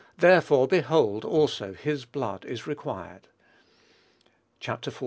[0.17, 3.27] therefore, behold, also, his blood is required."
[4.59, 4.83] (Chap.
[4.85, 4.93] xlii.